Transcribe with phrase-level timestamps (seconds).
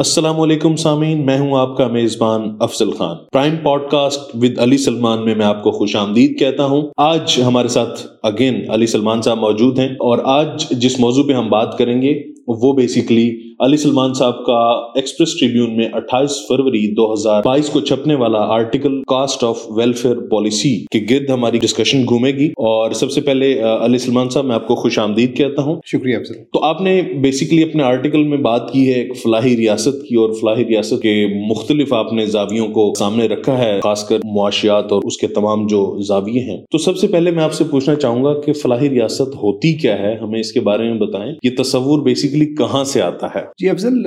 [0.00, 3.16] السلام علیکم سامعین، میں ہوں آپ کا میزبان Afzal Khan.
[3.32, 3.56] Prime
[3.90, 8.06] podcast with Ali Salman میں میں آپ کو خوش آمدید کہتا ہوں۔ آج ہمارے ساتھ
[8.22, 12.22] اگین علی سلمان صاحب موجود ہیں اور آج جس موضوع پہ ہم بات کریں گے،
[12.46, 14.58] وہ بیسیکلی علی سلمان صاحب کا
[14.94, 20.16] ایکسپریس ٹریبیون میں اٹھائیس فروری دو ہزار بائیس کو چھپنے والا article cost of welfare
[20.30, 24.54] policy کے گرد ہماری ڈسکشن گھومے گی اور سب سے پہلے علی سلمان صاحب میں
[24.54, 28.38] آپ کو خوش آمدید کہتا ہوں۔ شکریہ افضل۔ تو آپ نے بیسیکلی اپنے آرٹیکل میں
[28.38, 32.68] بات کی ہے ایک فلاحی ریاست کی اور فلاحی ریاست کے مختلف آپ نے زاویوں
[32.68, 36.78] کو سامنے رکھا ہے خاص کر معاشیات اور اس کے تمام جو زاویے ہیں۔ تو
[36.78, 40.16] سب سے پہلے میں آپ سے پوچھنا چاہوں گا کہ فلاحی ریاست ہوتی کیا ہے؟
[40.22, 44.06] ہمیں اس کے بارے میں بتائیں۔ یہ تصور بیسیکلی کہاں سے آتا ہے؟ جی افضل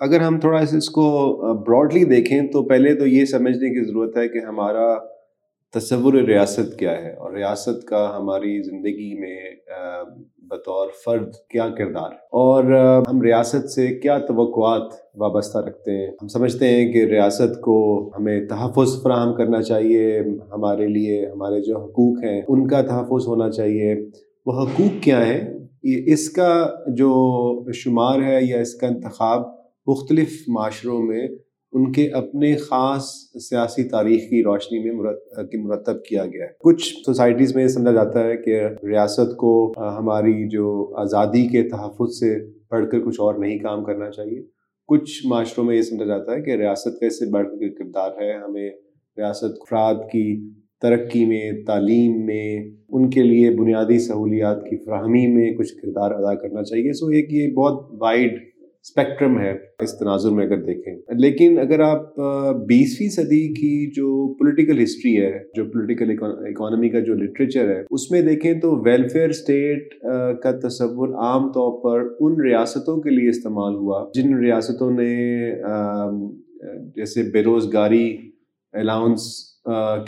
[0.00, 1.04] اگر ہم تھوڑا سا اس کو
[1.54, 4.94] براڈلی دیکھیں تو پہلے تو یہ سمجھنے کی ضرورت ہے کہ ہمارا
[5.74, 9.36] تصور ریاست کیا ہے اور ریاست کا ہماری زندگی میں
[10.50, 12.64] بطور فرد کیا کردار اور
[13.08, 18.46] ہم ریاست سے کیا توقعات وابستہ رکھتے ہیں؟ ہم سمجھتے ہیں کہ ریاست کو ہمیں
[18.48, 20.20] تحفظ فراہم کرنا چاہیے
[20.52, 23.94] ہمارے لیے، ہمارے جو حقوق ہیں ان کا تحفظ ہونا چاہیے۔
[24.46, 25.53] وہ حقوق کیا ہیں؟
[26.06, 29.42] اس کا جو شمار ہے یا اس کا انتخاب
[29.86, 31.28] مختلف معاشروں میں،
[31.72, 33.04] ان کے اپنے خاص
[33.48, 35.04] سیاسی تاریخ کی روشنی میں
[35.64, 40.48] مرتب کیا گیا ہے۔ کچھ سوسائٹیز میں یہ سمجھا جاتا ہے کہ ریاست کو ہماری
[40.48, 44.42] جو آزادی کے تحفظ سے پڑھ کر کچھ اور نہیں کام کرنا چاہیے۔
[44.88, 48.10] کچھ معاشروں میں یہ سمجھا جاتا ہے کہ ریاست کا اس سے بڑھ کر کردار
[48.20, 48.70] ہے، ہمیں
[49.18, 50.50] ریاست افراد کی
[50.84, 56.34] ترقی میں، تعلیم میں، ان کے لیے بنیادی سہولیات کی فراہمی میں کچھ کردار ادا
[56.34, 58.32] کرنا چاہیے۔ سو ایک یہ بہت وائڈ
[58.82, 62.16] اسپیکٹرم ہے اس تناظر میں اگر دیکھیں۔ لیکن اگر آپ
[62.66, 68.10] بیسویں صدی کی جو پولیٹیکل ہسٹری ہے، جو پولیٹیکل اکانومی کا جو لٹریچر ہے، اس
[68.10, 69.94] میں دیکھیں تو ویلفیئر اسٹیٹ
[70.42, 75.12] کا تصور عام طور پر ان ریاستوں کے لیے استعمال ہوا۔ جن ریاستوں نے
[76.96, 78.16] جیسے بے روزگاری
[78.72, 79.53] الاؤنس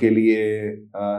[0.01, 0.62] کے لیے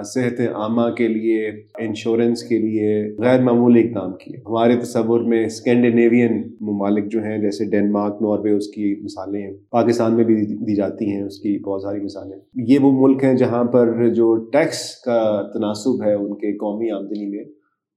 [0.05, 6.43] صحت عامہ کے لیے، انشورنس کے لیے غیر معمولی اقدام کیے۔ ہمارے تصور میں اسکینڈینیوین
[6.61, 11.11] ممالک جو ہیں، جیسے ڈینمارک ناروے، اس کی مثالیں ہیں پاکستان میں بھی دی جاتی
[11.11, 15.41] ہیں، اس کی بہت ساری مثالیں۔ یہ وہ ملک ہیں جہاں پر جو ٹیکس کا
[15.53, 17.45] تناسب ہے ان کے قومی آمدنی میں،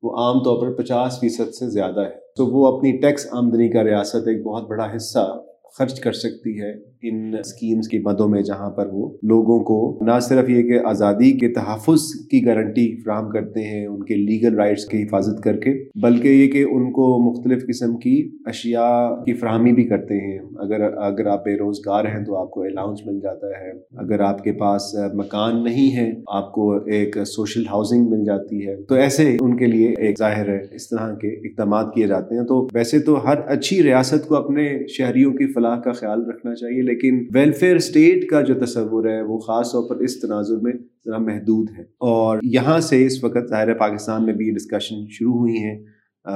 [0.02, 3.84] وہ عام طور پر پچاس فیصد سے زیادہ ہے۔ تو وہ اپنی ٹیکس آمدنی کا
[3.84, 5.42] ریاست ایک بہت بڑا حصہ
[5.78, 10.18] خرچ کر سکتی ہے۔ ان اسکیمز کی مدوں میں جہاں پر وہ لوگوں کو نہ
[10.20, 14.84] صرف یہ کہ آزادی کے تحفظ کی گارنٹی فراہم کرتے ہیں ان کے لیگل رائٹس
[14.84, 19.72] کی حفاظت کر کے، بلکہ یہ کہ ان کو مختلف قسم کی اشیاء کی فراہمی
[19.72, 23.46] بھی کرتے ہیں۔ اگر اگر آپ بے روزگار ہیں تو آپ کو الاؤنس مل جاتا
[23.46, 28.66] ہے۔ اگر آپ کے پاس مکان نہیں ہے، آپ کو ایک سوشل ہاؤسنگ مل جاتی
[28.66, 32.34] ہے۔ تو ایسے ان کے لیے ایک ظاہر ہے، اس طرح کے اقدامات کیے جاتے
[32.34, 36.54] ہیں۔ تو ویسے تو ہر اچھی ریاست کو اپنے شہریوں کی فلاح کا خیال رکھنا
[36.54, 40.72] چاہیے لیکن ویلفیئر اسٹیٹ کا جو تصور ہے وہ خاص طور پر اس تناظر میں
[41.06, 45.32] ذرا محدود ہے۔ اور یہاں سے اس وقت ظاہر پاکستان میں بھی یہ ڈسکشن شروع
[45.32, 45.84] ہوئی ہیں۔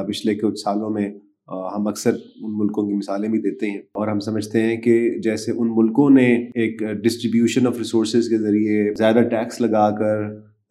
[0.08, 1.10] پچھلے کچھ سالوں میں
[1.48, 5.52] ہم اکثر ان ملکوں کی مثالیں بھی دیتے ہیں۔ اور ہم سمجھتے ہیں کہ جیسے
[5.52, 10.22] ان ملکوں نے ایک ڈسٹریبیوشن آف ریسورسز کے ذریعے زیادہ ٹیکس لگا کر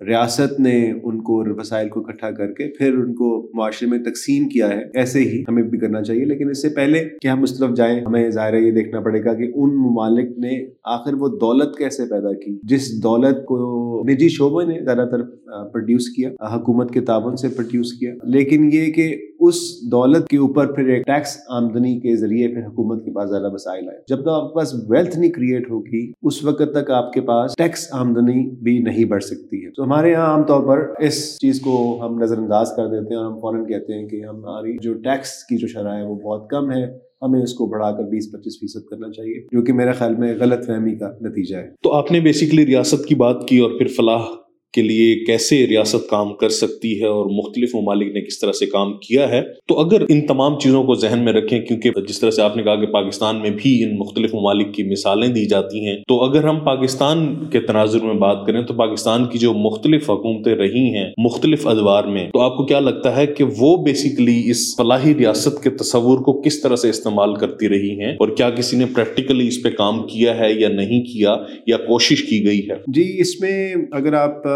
[0.07, 4.49] ریاست نے ان کو وسائل کو اکٹھا کر کے پھر ان کو معاشرے میں تقسیم
[4.49, 7.57] کیا ہے، ایسے ہی ہمیں بھی کرنا چاہیے۔ لیکن اس سے پہلے کہ ہم اس
[7.57, 11.77] طرف جائیں، ہمیں ظاہر یہ دیکھنا پڑے گا کہ ان ممالک نے آخر وہ دولت
[11.77, 15.23] کیسے پیدا کی۔ جس دولت کو نجی شعبوں نے زیادہ تر
[15.67, 19.55] پروڈیوس کیا، حکومت کے تعاون سے پروڈیوس کیا۔ لیکن یہ کہ اس
[19.91, 23.89] دولت کے اوپر پھر ایک ٹیکس آمدنی کے ذریعے پھر حکومت کے پاس زیادہ وسائل
[23.89, 27.21] آئے۔ جب تک آپ کے پاس ویلتھ نہیں کریٹ ہوگی، اس وقت تک آپ کے
[27.21, 31.39] پاس ٹیکس آمدنی بھی نہیں بڑھ سکتی ہے۔ تو ہمارے یہاں عام طور پر اس
[31.39, 34.77] چیز کو ہم نظر انداز کر دیتے ہیں اور ہم فوراً کہتے ہیں کہ ہماری
[34.81, 36.83] جو ٹیکس کی جو شرح ہے وہ بہت کم ہے،
[37.21, 40.35] ہمیں اس کو بڑھا کر بیس پچیس فیصد کرنا چاہیے، جو کہ میرے خیال میں
[40.39, 43.87] غلط فہمی کا نتیجہ ہے۔ تو آپ نے بیسیکلی ریاست کی بات کی اور پھر
[43.87, 44.42] فلاح
[44.73, 48.65] کے لیے کیسے ریاست کام کر سکتی ہے اور مختلف ممالک نے کس طرح سے
[48.65, 52.31] کام کیا ہے۔ تو اگر ان تمام چیزوں کو ذہن میں رکھیں، کیونکہ جس طرح
[52.31, 55.85] سے آپ نے کہا کہ پاکستان میں بھی ان مختلف ممالک کی مثالیں دی جاتی
[55.87, 60.09] ہیں، تو اگر ہم پاکستان کے تناظر میں بات کریں، تو پاکستان کی جو مختلف
[60.09, 64.41] حکومتیں رہی ہیں مختلف ادوار میں، تو آپ کو کیا لگتا ہے کہ وہ بیسیکلی
[64.45, 68.49] اس فلاحی ریاست کے تصور کو کس طرح سے استعمال کرتی رہی ہیں اور کیا
[68.49, 71.35] کسی نے پریکٹیکلی اس پہ کام کیا ہے یا نہیں کیا
[71.67, 74.47] یا کوشش کی گئی ہے؟ جی اس میں اگر آپ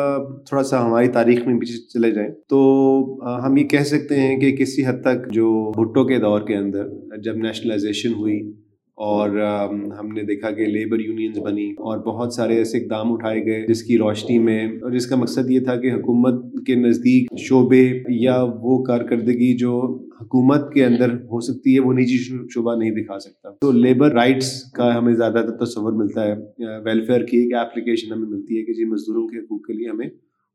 [0.45, 2.59] تھوڑا سا ہماری تاریخ میں پیچھے چلے جائیں۔ تو
[3.45, 6.87] ہم یہ کہہ سکتے ہیں کہ کسی حد تک جو بھٹو کے دور کے اندر
[7.23, 8.53] جب نیشنلائزیشن ہوئی
[8.97, 9.29] اور
[9.99, 13.83] ہم نے دیکھا کہ لیبر یونینز بنی اور بہت سارے ایسے اقدام اٹھائے گئے جس
[13.83, 17.83] کی روشنی میں، اور جس کا مقصد یہ تھا کہ حکومت کے نزدیک شعبے
[18.21, 19.79] یا وہ کارکردگی جو
[20.21, 22.17] حکومت کے اندر ہو سکتی ہے، وہ نجی
[22.53, 26.35] شعبہ نہیں دکھا سکتا۔ تو لیبر رائٹس کا ہمیں زیادہ تر تصور ملتا ہے۔
[26.85, 30.07] ویلفیئر کی ایک اپلیکیشن ہمیں ملتی ہے کہ جی مزدوروں کے حقوق کے لیے ہمیں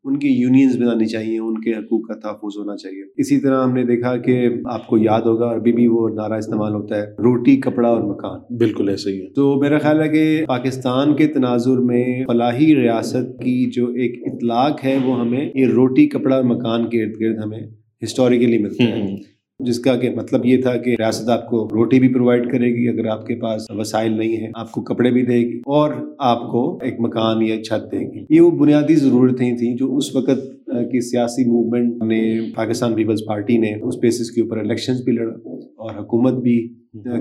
[0.05, 3.75] ان کی یونینز بنانی چاہیے ان کے حقوق کا تحفظ ہونا چاہیے۔ اسی طرح ہم
[3.75, 7.57] نے دیکھا کہ آپ کو یاد ہوگا ابھی بھی وہ نعرہ استعمال ہوتا ہے روٹی
[7.57, 11.79] کپڑا اور مکان۔ بالکل ایسا ہی ہے۔ تو میرا خیال ہے کہ پاکستان کے تناظر
[11.79, 16.89] میں فلاحی ریاست کی جو ایک اطلاق ہے وہ ہمیں یہ روٹی کپڑا اور مکان
[16.89, 17.61] کے ارد گرد ہمیں
[18.05, 19.32] ہسٹوریکلی ملتا ہے۔
[19.67, 22.89] جس کا کہ مطلب یہ تھا کہ ریاست آپ کو روٹی بھی پرووائڈ کرے گی
[22.89, 26.43] اگر آپ کے پاس وسائل نہیں ہے آپ کو کپڑے بھی دے گی اور آپ
[26.51, 30.51] کو ایک مکان یا چھت دے گی۔ یہ وہ بنیادی ضرورتیں تھیں جو اس وقت
[30.91, 32.23] کی سیاسی موومنٹ نے،
[32.55, 35.35] پاکستان پیپلز پارٹی نے اس بیسس کے اوپر الیکشنز بھی لڑا
[35.77, 36.57] اور حکومت بھی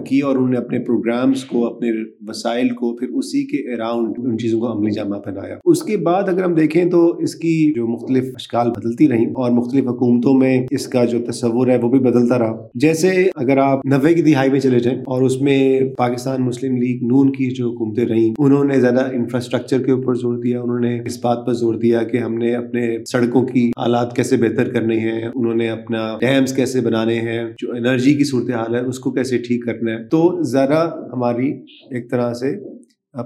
[0.05, 1.89] کی اور انہوں نے اپنے پروگرامز کو، اپنے
[2.27, 6.29] وسائل کو، پھر اسی کے اراؤنڈ ان چیزوں کو عملی جامع پہنایا اس کے بعد
[6.29, 10.65] اگر ہم دیکھیں تو اس کی جو مختلف اشکال بدلتی رہیں اور مختلف حکومتوں میں
[10.71, 14.49] اس کا جو تصور ہے وہ بھی بدلتا رہا۔ جیسے اگر آپ نوے کی دہائی
[14.49, 18.63] میں چلے جائیں اور اس میں پاکستان مسلم لیگ نون کی جو حکومتیں رہیں، انہوں
[18.63, 22.17] نے زیادہ انفراسٹرکچر کے اوپر زور دیا، انہوں نے اس بات پر زور دیا کہ
[22.17, 26.81] ہم نے اپنے سڑکوں کی حالات کیسے بہتر کرنے ہیں، انہوں نے اپنا ڈیمز کیسے
[26.81, 30.89] بنانے ہیں، جو انرجی کی صورتحال ہے، اس کو کیسے ٹھیک کرنا ہے۔ تو ذرا
[31.13, 31.51] ہماری
[31.89, 32.80] ایک طرح سے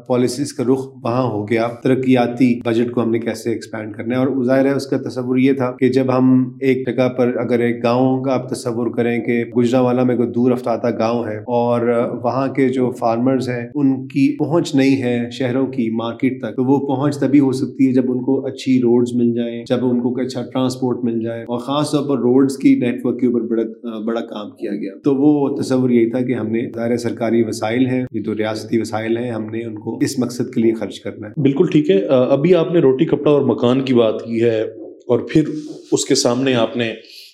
[0.08, 4.20] پالیسیز کا رخ وہاں ہو گیا۔ ترقیاتی بجٹ کو ہم نے کیسے ایکسپینڈ کرنا ہے؟
[4.20, 7.60] اور ظاہر ہے اس کا تصور یہ تھا کہ جب ہم ایک جگہ پر اگر
[7.60, 11.38] ایک گاؤں کا آپ تصور کریں کہ گجرا والا میں کوئی دور افتادہ گاؤں ہے
[11.38, 11.82] اور
[12.24, 16.64] وہاں کے جو فارمرز ہیں، ان کی پہنچ نہیں ہے شہروں کی مارکیٹ تک، تو
[16.64, 20.02] وہ پہنچ تبھی ہو سکتی ہے جب ان کو اچھی روڈز مل جائیں، جب ان
[20.02, 23.42] کو اچھا ٹرانسپورٹ مل جائے اور خاص طور پر روڈز کی نیٹ ورک کے اوپر
[23.42, 27.44] بڑا بڑا کام کیا گیا۔ تو وہ تصور یہی تھا کہ ہم نے ظاہر سرکاری
[27.44, 30.74] وسائل ہیں، یہ تو ریاستی وسائل ہیں، ہم نے ان کو اس مقصد کے لیے
[30.74, 34.22] خرچ کرنا ہے۔ بالکل ٹھیک ہے۔ ابھی آپ نے روٹی، کپڑا اور مکان کی بات
[34.22, 34.62] کی ہے
[35.08, 35.44] اور پھر
[35.92, 36.90] اس کے سامنے آپ نے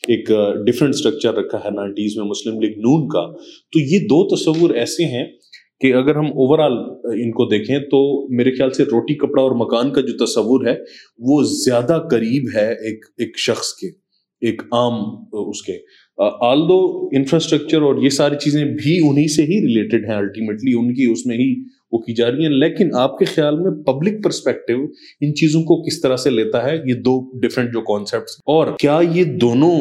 [0.07, 0.27] ایک
[0.65, 3.31] ڈفرینٹ اسٹرکچر رکھا ہے نائنٹیز میں مسلم لیگ نون کا۔
[3.71, 5.25] تو یہ دو تصور ایسے ہیں
[5.81, 6.73] کہ اگر ہم اوور آل
[7.21, 8.01] ان کو دیکھیں تو
[8.35, 10.75] میرے خیال سے روٹی، کپڑا اور مکان کا جو تصور ہے
[11.19, 13.87] وہ زیادہ قریب ہے ایک ایک شخص کے،
[14.47, 14.99] ایک عام
[15.33, 15.77] اس کے۔
[16.41, 16.77] آل دو
[17.15, 21.25] انفراسٹرکچر اور یہ ساری چیزیں بھی انہی سے ہی ریلیٹڈ ہیں الٹیمیٹلی ان کی اس
[21.25, 21.53] میں ہی
[21.91, 24.83] وہ کی جا رہی ہیں۔ لیکن آپ کے خیال میں پبلک پرسپیکٹو
[25.21, 28.99] ان چیزوں کو کس طرح سے لیتا ہے؟ یہ دو ڈفرینٹ جو کانسیپٹس اور کیا
[29.11, 29.79] یہ دونوں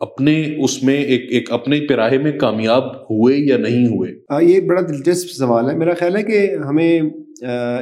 [0.00, 4.60] اپنے اس میں ایک ایک اپنے پیراہے میں کامیاب ہوئے یا نہیں ہوئے؟ ہاں، یہ
[4.60, 7.00] بڑا دلچسپ سوال ہے۔ میرا خیال ہے کہ ہمیں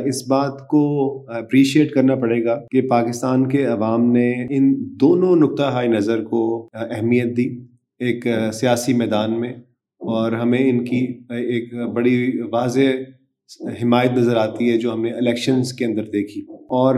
[0.05, 0.83] اس بات کو
[1.31, 6.69] اپریشیٹ کرنا پڑے گا کہ پاکستان کے عوام نے ان دونوں نقطہ ہائی نظر کو
[6.73, 7.59] اہمیت دی
[7.99, 9.53] ایک سیاسی میدان میں
[10.01, 12.81] اور ہمیں ان کی ایک بڑی واضح
[13.83, 16.95] حمایت نظر آتی ہے جو ہم نے الیکشنز کے اندر دیکھی۔ اور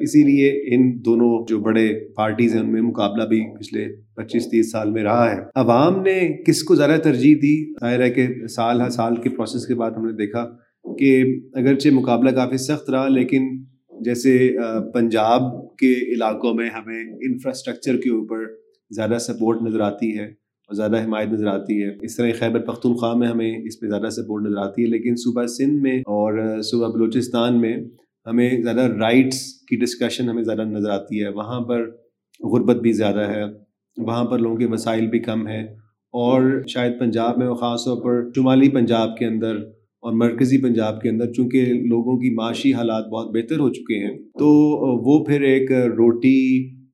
[0.00, 3.86] اسی لیے ان دونوں جو بڑے پارٹیز ہیں، ان میں مقابلہ بھی پچھلے
[4.16, 8.10] پچیس تیس سال میں رہا ہے۔ عوام نے کس کو زیادہ ترجیح دی؟ ظاہر ہے
[8.10, 10.46] کہ سال ہر سال کے پروسیس کے بعد ہم نے دیکھا
[10.98, 11.22] کہ
[11.54, 13.42] اگرچہ مقابلہ کافی سخت رہا، لیکن
[14.04, 14.56] جیسے
[14.94, 15.42] پنجاب
[15.76, 18.38] کے علاقوں میں ہمیں انفراسٹرکچر کے اوپر
[18.90, 20.41] زیادہ سپورٹ نظر آتی ہے۔
[20.72, 24.46] زیادہ حمایت نظر آتی ہے۔ اس طرح خیبر پختونخوا میں ہمیں اس میں زیادہ سپورٹ
[24.46, 27.76] نظر آتی ہے، لیکن صوبہ سندھ میں اور صوبہ بلوچستان میں
[28.26, 31.90] ہمیں زیادہ رائٹس کی ڈسکشن ہمیں زیادہ نظر آتی ہے۔ وہاں پر
[32.40, 33.42] غربت بھی زیادہ ہے،
[33.96, 35.62] وہاں پر لوگوں کے وسائل بھی کم ہیں
[36.14, 39.56] اور شاید پنجاب میں خاص طور پر شمالی پنجاب کے اندر
[40.02, 44.16] اور مرکزی پنجاب کے اندر چونکہ لوگوں کی معاشی حالات بہت بہتر ہو چکے ہیں۔
[44.38, 44.48] تو
[45.04, 46.38] وہ پھر ایک روٹی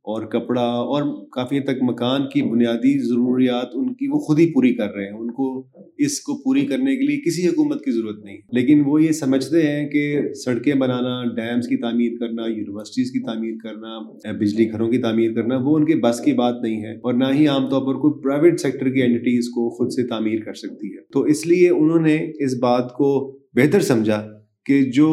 [0.09, 4.75] اور کپڑا اور کافی تک مکان کی بنیادی ضروریات ان کی وہ خود ہی پوری
[4.75, 5.67] کر رہے ہیں۔ ان کو
[5.99, 9.63] اس کو پوری کرنے کے لیے کسی حکومت کی ضرورت نہیں۔ لیکن وہ یہ سمجھتے
[9.63, 13.99] ہیں کہ سڑکیں بنانا، ڈیمز کی تعمیر کرنا، یونیورسٹیز کی تعمیر کرنا
[14.39, 17.25] بجلی گھروں کی تعمیر کرنا، وہ ان کے بس کی بات نہیں ہے اور نہ
[17.35, 20.87] ہی عام طور پر کوئی پرائیویٹ سیکٹر کی اینٹیز کو خود سے تعمیر کر سکتی
[20.87, 24.29] ہے۔ تو اس لیے انہوں نے اس بات کو بہتر سمجھا
[24.67, 25.09] کہ جو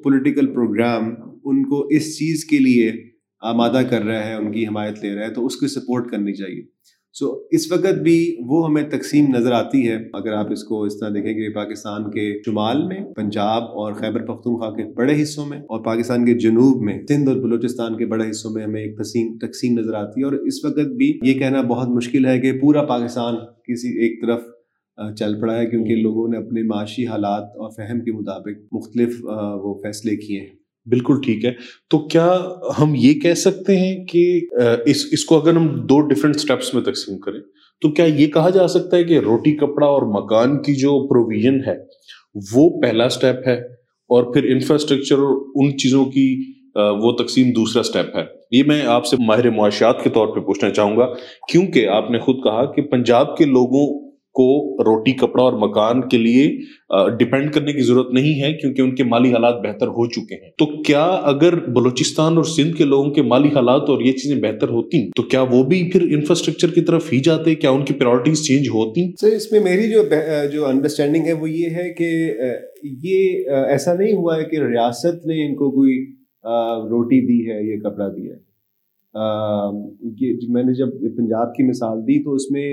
[0.00, 1.04] پولیٹیکل پروگرام
[1.44, 3.09] ان کو اس چیز کے لیے
[3.40, 6.34] آمادہ کر رہا ہے ان کی حمایت لے رہا ہے تو اس کو سپورٹ کرنی
[6.34, 6.62] چاہیے۔
[7.12, 10.82] سو so, اس وقت بھی وہ ہمیں تقسیم نظر آتی ہے۔ اگر آپ اس کو
[10.82, 15.46] اس طرح دیکھیں گے پاکستان کے شمال میں پنجاب اور خیبر پختونخوا کے بڑے حصوں
[15.46, 18.96] میں اور پاکستان کے جنوب میں سندھ اور بلوچستان کے بڑے حصوں میں ہمیں ایک
[18.96, 22.52] تقسیم تقسیم نظر آتی ہے۔ اور اس وقت بھی یہ کہنا بہت مشکل ہے کہ
[22.60, 24.40] پورا پاکستان کسی ایک طرف
[25.16, 29.16] چل پڑا ہے کیونکہ لوگوں نے اپنے معاشی حالات اور فہم کے مطابق مختلف
[29.62, 31.50] وہ فیصلے کیے ہیں۔ بالکل ٹھیک ہے۔
[31.90, 32.28] تو کیا
[32.78, 34.22] ہم یہ کہہ سکتے ہیں کہ
[34.86, 37.40] اس اس کو اگر ہم دو ڈفرینٹ اسٹیپس میں تقسیم کریں،
[37.82, 41.60] تو کیا یہ کہا جا سکتا ہے کہ روٹی کپڑا اور مکان کی جو پروویژن
[41.66, 41.76] ہے،
[42.52, 43.54] وہ پہلا اسٹیپ ہے
[44.10, 46.26] اور پھر انفراسٹرکچر اور ان چیزوں کی
[47.02, 50.70] وہ تقسیم دوسرا اسٹیپ ہے۔ یہ میں آپ سے ماہر معاشیات کے طور پہ پوچھنا
[50.70, 51.06] چاہوں گا۔
[51.48, 54.48] کیونکہ آپ نے خود کہا کہ پنجاب کے لوگوں کو
[54.84, 56.46] روٹی، کپڑا اور مکان کے لیے
[57.18, 60.50] ڈپینڈ کرنے کی ضرورت نہیں ہے کیونکہ ان کے مالی حالات بہتر ہو چکے ہیں۔
[60.58, 64.68] تو کیا اگر بلوچستان اور سندھ کے لوگوں کے مالی حالات اور یہ چیزیں بہتر
[64.68, 68.42] ہوتی، تو کیا وہ بھی پھر انفراسٹرکچر کی طرف ہی جاتے؟ کیا ان کی پرائرٹیز
[68.42, 70.02] چینج ہوتی؟ سر اس میں میری جو
[70.52, 72.10] جو انڈرسٹینڈنگ ہے وہ یہ ہے کہ
[73.06, 75.98] یہ ایسا نہیں ہوا ہے کہ ریاست نے ان کو کوئی
[76.90, 78.49] روٹی دی ہے یا کپڑا دیا ہے۔
[79.14, 82.68] میں نے جب پنجاب کی مثال دی تو اس میں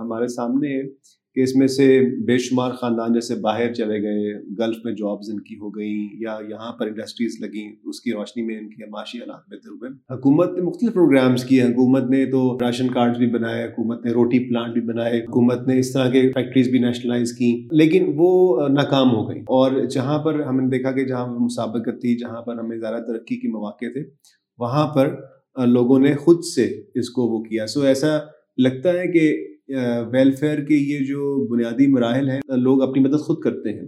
[0.00, 0.82] ہمارے سامنے ہے
[1.36, 1.86] کہ اس میں سے
[2.26, 6.36] بے شمار خاندان جیسے باہر چلے گئے، گلف میں جابز ان کی ہو گئیں یا
[6.48, 10.52] یہاں پر انڈسٹریز لگیں، اس کی روشنی میں ان کے معاشی حالات بہتر ہوئے حکومت
[10.56, 14.72] نے مختلف پروگرامز کیے۔ حکومت نے تو راشن کارڈ بھی بنائے، حکومت نے روٹی پلانٹ
[14.74, 19.28] بھی بنائے، حکومت نے اس طرح کے فیکٹریز بھی نیشنلائز کی لیکن وہ ناکام ہو
[19.30, 23.02] گئی اور جہاں پر ہم نے دیکھا کہ جہاں مسابقت تھی، جہاں پر ہمیں زیادہ
[23.06, 24.02] ترقی کے مواقع تھے،
[24.58, 25.14] وہاں پر
[25.66, 28.18] لوگوں نے خود سے اس کو وہ کیا۔ سو ایسا
[28.58, 29.48] لگتا ہے کہ
[30.12, 33.84] ویلفیئر کے یہ جو بنیادی مراحل ہیں لوگ اپنی مدد خود کرتے ہیں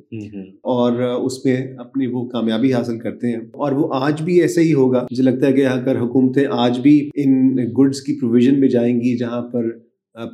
[0.52, 4.75] اور اس میں اپنی وہ کامیابی حاصل کرتے ہیں۔ اور وہ آج بھی ایسے ہی
[4.75, 8.96] ہوگا۔ مجھے لگتا ہے کہ اگر حکومتیں آج بھی ان گڈس کی پروویژن میں جائیں
[8.96, 9.64] گی جہاں پر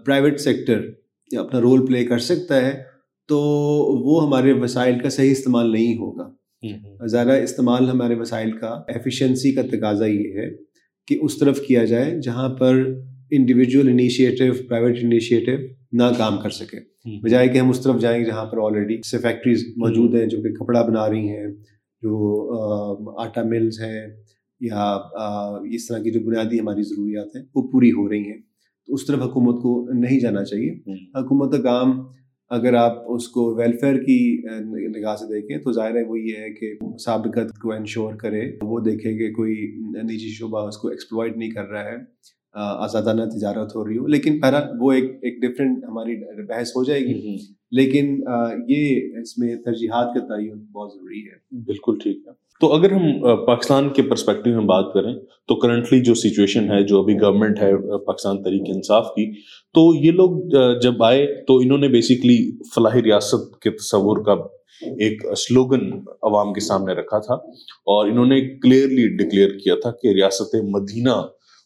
[0.07, 0.81] پرائیویٹ سیکٹر
[1.39, 2.83] اپنا رول پلے کر سکتا ہے
[3.29, 3.39] تو
[4.05, 6.31] وہ ہمارے وسائل کا صحیح استعمال نہیں ہوگا۔
[7.07, 10.72] زیادہ استعمال ہمارے وسائل کا ایفیشنسی کا تقاضا یہ ہے۔
[11.07, 12.95] کہ اس طرف کیا جائے جہاں پر
[13.31, 15.53] انڈیویجول انیشیٹو پرائیویٹ انیشیٹو
[15.93, 19.65] نہ کام کر سکے۔ بجائے کہ ہم اس طرف جائیں جہاں پر آلریڈی سے فیکٹریز
[19.77, 21.47] موجود ہیں جو کہ کپڑا بنا رہی ہیں
[22.03, 24.07] جو آٹا ملز ہیں
[24.61, 24.93] یا
[25.71, 28.39] اس طرح کی جو بنیادی ہماری ضروریات ہیں وہ پوری ہو رہی ہیں۔
[28.87, 30.71] تو اس طرف حکومت کو نہیں جانا چاہیے۔
[31.15, 31.91] حکومت کا کام
[32.53, 34.43] اگر آپ اس کو ویلفیئر کی
[34.99, 36.73] نگاہ سے دیکھیں تو ظاہر ہے وہ یہ ہے کہ
[37.05, 39.55] سابقت کو انشور کرے وہ دیکھے کہ کوئی
[40.05, 41.97] نجی شعبہ اس کو ایکسپلوائڈ نہیں کر رہا ہے
[42.55, 47.01] آزادانہ تجارت ہو رہی ہو۔ لیکن بہرحال وہ ایک ایک ڈفرینٹ ہماری بحث ہو جائے
[47.01, 47.37] گی۔
[47.71, 48.21] لیکن
[48.69, 53.45] یہ اس میں ترجیحات کا تعین بہت ضروری ہے۔ بالکل ٹھیک ہے۔ تو اگر ہم
[53.47, 55.13] پاکستان کے پرسپیکٹو میں بات کریں،
[55.49, 57.71] تو کرنٹلی جو سچویشن ہے، جو ابھی گورنمنٹ ہے
[58.07, 59.31] پاکستان تحریک انصاف کی،
[59.75, 60.39] تو یہ لوگ
[60.83, 62.39] جب آئے، تو انہوں نے بیسکلی
[62.75, 64.33] فلاحی ریاست کے تصور کا
[64.83, 65.91] ایک سلوگن
[66.23, 67.35] عوام کے سامنے رکھا تھا
[67.95, 71.21] اور انہوں نے کلیئرلی ڈکلیئر کیا تھا کہ ریاست مدینہ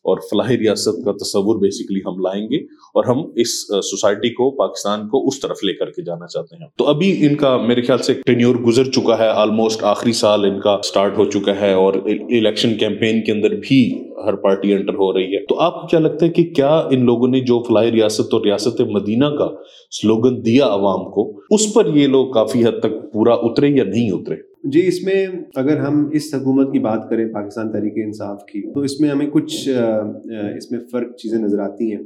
[0.06, 2.56] اور فلاحی ریاست کا تصور بیسکلی ہم لائیں گے
[2.94, 6.66] اور ہم اس سوسائٹی کو، پاکستان کو اس طرف لے کر کے جانا چاہتے ہیں۔
[6.78, 10.60] تو ابھی ان کا میرے خیال سے ٹینیور گزر چکا ہے آلموسٹ آخری سال ان
[10.60, 13.80] کا سٹارٹ ہو چکا ہے اور الیکشن کیمپین کے اندر بھی
[14.26, 17.04] ہر پارٹی انٹر ہو رہی ہے۔ تو آپ کو کیا لگتا ہے کہ کیا ان
[17.04, 19.48] لوگوں نے جو فلاحی ریاست اور ریاست مدینہ کا
[20.02, 24.10] سلوگن دیا عوام کو، اس پر یہ لوگ کافی حد تک پورا اترے یا نہیں
[24.10, 24.36] اترے؟
[24.72, 28.80] جی اس میں اگر ہم اس حکومت کی بات کریں، پاکستان تحریک انصاف کی، تو
[28.80, 29.68] اس میں ہمیں کچھ
[30.56, 32.02] اس میں فرق چیزیں نظر آتی ہیں۔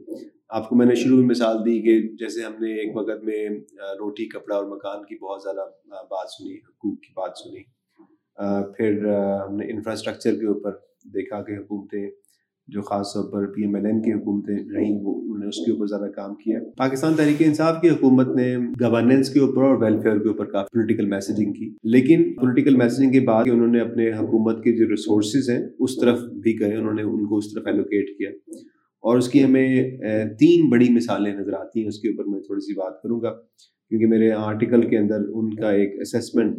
[0.49, 3.49] آپ کو میں نے شروع میں مثال دی کہ جیسے ہم نے ایک وقت میں
[4.01, 5.69] روٹی، کپڑا اور مکان کی بہت زیادہ
[6.11, 7.63] بات سنی، حقوق کی بات سنی۔
[8.77, 9.07] پھر
[9.47, 10.73] ہم نے انفراسٹرکچر کے اوپر
[11.15, 12.05] دیکھا کہ حکومتیں
[12.73, 15.57] جو خاص طور پر پی ایم ایل این کی حکومتیں رہیں، وہ انہوں نے اس
[15.57, 19.83] کے اوپر زیادہ کام کیا۔ پاکستان تحریک انصاف کی حکومت نے گورننس کے اوپر اور
[19.83, 24.11] ویلفیئر کے اوپر کافی پولیٹیکل میسیجنگ کی۔ لیکن پولیٹیکل میسیجنگ کے بعد انہوں نے اپنے
[24.11, 27.67] حکومت کے جو ریسورسز ہیں، اس طرف بھی گئے، انہوں نے ان کو اس طرف
[27.67, 28.31] ایلوکیٹ کیا۔
[29.01, 29.99] اور اس کی ہمیں
[30.39, 33.33] تین بڑی مثالیں نظر آتی ہیں، اس کے اوپر میں تھوڑی سی بات کروں گا۔
[33.91, 36.59] کیونکہ میرے آرٹیکل کے اندر ان کا ایک اسیسمنٹ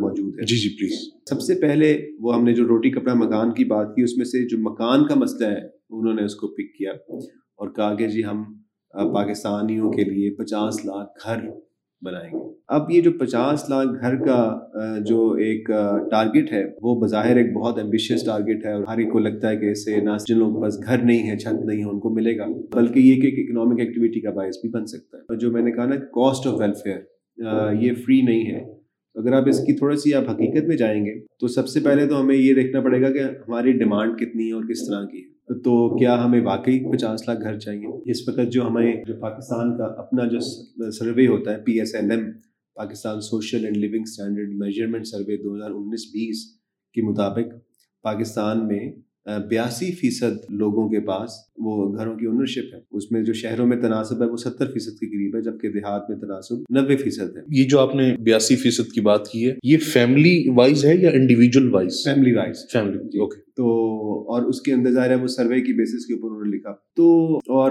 [0.00, 0.98] موجود ہے۔ جی جی پلیز
[1.30, 4.24] سب سے پہلے وہ ہم نے جو روٹی کپڑا مکان کی بات کی اس میں
[4.24, 8.08] سے جو مکان کا مسئلہ ہے انہوں نے اس کو پک کیا اور کہا کہ
[8.08, 8.42] جی ہم
[9.14, 11.38] پاکستانیوں کے لیے پچاس لاکھ گھر
[12.04, 14.58] بنائیں گے۔ اب یہ جو پچاس لاکھ گھر کا
[15.06, 15.66] جو ایک
[16.10, 19.56] ٹارگٹ ہے، وہ بظاہر ایک بہت ایمبیشیس ٹارگٹ ہے اور ہر ایک کو لگتا ہے
[19.56, 22.00] کہ اس سے نہ جن لوگوں کے پاس گھر نہیں ہے، چھت نہیں ہے، ان
[22.00, 25.36] کو ملے گا، بلکہ یہ کہ اکنامک ایکٹیویٹی کا باعث بھی بن سکتا ہے۔ اور
[25.36, 26.98] جو میں نے کہا نا کاسٹ آف ویلفیئر
[27.80, 28.60] یہ فری نہیں ہے۔
[29.14, 32.06] اگر آپ اس کی تھوڑی سی آپ حقیقت میں جائیں گے، تو سب سے پہلے
[32.06, 35.18] تو ہمیں یہ دیکھنا پڑے گا کہ ہماری ڈیمانڈ کتنی ہے اور کس طرح کی
[35.18, 39.76] ہے۔ تو کیا ہمیں واقعی پچاس لاکھ گھر چاہیے؟ اس وقت جو ہمیں جو پاکستان
[39.78, 40.40] کا اپنا جو
[40.90, 42.30] سروے ہوتا ہے P S L M
[42.74, 46.44] Pakistan social and living standard measurement survey دو ہزار انیس بیس
[46.94, 47.54] کے مطابق
[48.02, 48.92] پاکستان میں
[49.50, 53.76] بیاسی فیصد لوگوں کے پاس وہ گھروں کی اونرشپ ہے۔ اس میں جو شہروں میں
[53.76, 57.42] تناسب ہے وہ ستر فیصد کے قریب ہے جبکہ دیہات میں تناسب نبے فیصد ہے۔
[57.48, 61.10] یہ جو آپ نے بیاسی فیصد کی بات کی ہے یہ فیملی وائز ہے یا
[61.10, 63.66] individual wise family wise family okay تو
[64.32, 66.72] اور اس کے اندر ظاہر ہے وہ سروے کی بیسس کے اوپر انہوں نے لکھا۔
[66.96, 67.70] تو اور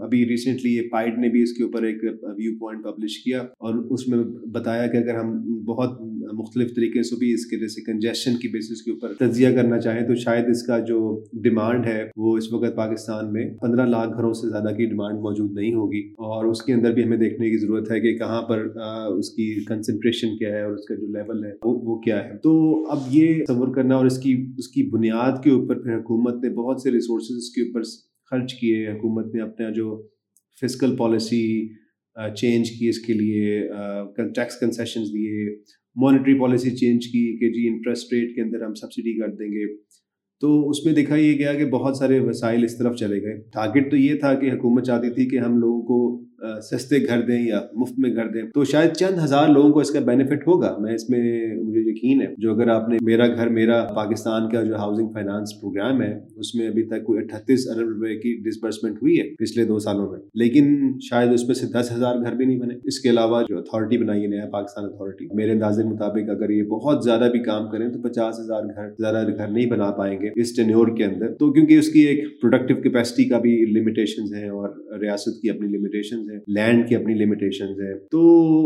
[0.00, 3.74] ابھی ریسنٹلی یہ پائڈ نے بھی اس کے اوپر ایک ویو پوائنٹ پبلش کیا اور
[3.90, 4.18] اس میں
[4.52, 6.00] بتایا کہ اگر ہم بہت
[6.32, 10.06] مختلف طریقے سے بھی اس کے جیسے کنجیشن کی بیسس کے اوپر تجزیہ کرنا چاہیں
[10.06, 14.32] تو شاید اس کا جو ڈیمانڈ ہے وہ اس وقت پاکستان میں پندرہ لاکھ گھروں
[14.32, 17.56] سے زیادہ کی ڈیمانڈ موجود نہیں ہوگی۔ اور اس کے اندر بھی ہمیں دیکھنے کی
[17.56, 18.68] ضرورت ہے کہ کہاں پر
[19.08, 22.84] اس کی کنسنٹریشن کیا ہے اور اس کا جو لیول ہے وہ کیا ہے۔ تو
[22.90, 25.13] اب یہ تصور کرنا اور اس کی اس کی بنیاد
[25.44, 27.82] کے اوپر پھر حکومت نے بہت سے ریسورسز کے اوپر
[28.30, 29.96] خرچ کیے، حکومت نے اپنا جو
[30.62, 31.68] فزیکل پالیسی
[32.40, 33.68] چینج کی اس کے لیے
[34.34, 35.54] ٹیکس کنسیشنز دیے
[35.96, 39.66] مانیٹری پالیسی چینج کی کہ جی انٹرسٹ ریٹ کے اندر ہم سبسڈی کر دیں گے۔
[40.42, 43.90] تو اس میں دیکھا یہ گیا کہ بہت سارے وسائل اس طرف چلے گئے۔ ٹارگیٹ
[43.90, 45.98] تو یہ تھا کہ حکومت چاہتی تھی کہ ہم لوگوں کو
[46.62, 49.90] سستے گھر دیں یا مفت میں گھر دیں، تو شاید چند ہزار لوگوں کو اس
[49.90, 51.20] کا بینیفٹ ہوگا۔ میں اس میں،
[51.56, 55.60] مجھے یقین ہے، جو اگر آپ نے میرا گھر، میرا پاکستان کا جو ہاؤسنگ فائنانس
[55.60, 59.64] پروگرام ہے، اس میں ابھی تک کوئی اٹھتیس ارب روپے کی ڈسبرسمنٹ ہوئی ہے پچھلے
[59.64, 63.00] دو سالوں میں۔ لیکن شاید اس میں سے دس ہزار گھر بھی نہیں بنے۔ اس
[63.00, 67.04] کے علاوہ جو اتھارٹی بنائی ہے، نیا پاکستان اتھارٹی میرے اندازے مطابق اگر یہ بہت
[67.04, 70.56] زیادہ بھی کام کریں تو پچاس ہزار گھر، زیادہ گھر نہیں بنا پائیں گے اس
[70.56, 74.68] ٹینیور کے اندر۔ تو کیونکہ اس کی ایک پروڈکٹیو کیپیسٹی کا بھی لمیٹیشنز ہیں اور
[75.00, 77.94] ریاست کی اپنی لمیٹیشنز ہیں لینڈ کی اپنی لمیٹیشنز ہیں.
[78.10, 78.20] تو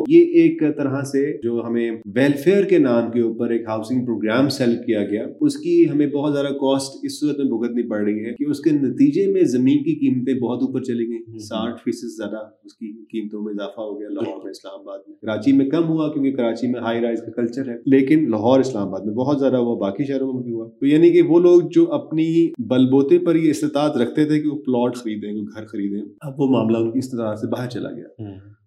[0.08, 4.76] یہ ایک طرح سے جو ہمیں ویلفیئر کے نام کے اوپر ایک ہاؤسنگ پروگرام سیل
[4.86, 8.32] کیا گیا اس کی ہمیں بہت زیادہ کاسٹ اس صورت میں بھگتنی پڑ رہی ہے
[8.32, 12.44] کہ اس کے نتیجے میں زمین کی قیمتیں بہت اوپر چلی گئی ساٹھ فیصد زیادہ
[12.64, 15.88] اس کی قیمتوں میں اضافہ ہو گیا لاہور میں اسلام آباد میں۔ کراچی میں کم
[15.88, 19.38] ہوا کیونکہ کراچی میں ہائی رائز کا کلچر ہے لیکن لاہور اسلام آباد میں بہت
[19.38, 22.86] زیادہ ہوا باقی شہروں میں بھی ہوا۔ تو یعنی کہ وہ لوگ جو اپنی بل
[22.86, 26.76] بوتے پر یہ استطاعت رکھتے تھے کہ وہ پلاٹ خریدیں گھر خریدیں اب وہ معاملہ
[26.76, 28.08] ان کی استطاعت سے باہر چلا گیا۔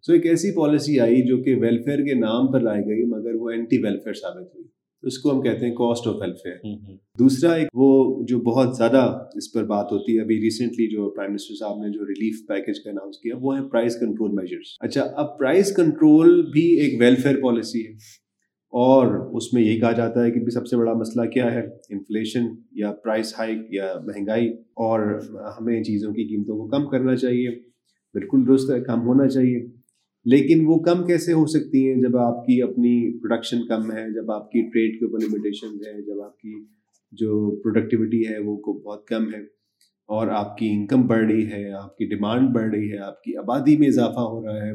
[0.02, 3.50] سو ایک ایسی پالیسی آئی جو کہ ویلفیئر کے نام پر لائی گئی مگر وہ
[3.50, 4.68] اینٹی ویلفیئر ثابت ہوئی۔
[5.04, 6.56] اس کو ہم کہتے ہیں کاسٹ آف ویلفیئر
[7.20, 11.32] دوسرا ایک وہ جو بہت زیادہ اس پر بات ہوتی ہے ابھی ریسنٹلی جو پرائم
[11.32, 15.02] منسٹر صاحب نے جو ریلیف پیکج کا اناؤنس کیا وہ ہے پرائز کنٹرول میجرس اچھا
[15.02, 17.94] اب پرائز کنٹرول بھی ایک ویلفیئر پالیسی ہے۔
[18.70, 22.44] اور اس میں یہی کہا جاتا ہے کہ سب سے بڑا مسئلہ کیا ہے؟ انفلیشن
[22.72, 25.20] یا پرائز ہائک یا مہنگائی۔ اور
[25.62, 27.50] ہمیں چیزوں کی قیمتوں کو کم کرنا چاہیے۔
[28.14, 29.66] بالکل درست ہے کم ہونا چاہیے۔
[30.26, 34.32] لیکن وہ کم کیسے ہو سکتی ہیں جب آپ کی اپنی پروڈکشن کم ہے جب
[34.32, 36.66] آپ کی ٹریڈ کے اوپر لمیٹیشن ہے جب آپ کی
[37.12, 39.40] جو پروڈکٹیوٹی ہے وہ بہت کم ہے
[40.10, 43.38] اور آپ کی انکم بڑھ رہی ہے آپ کی ڈیمانڈ بڑھ رہی ہے آپ کی
[43.38, 44.72] آبادی میں اضافہ ہو رہا ہے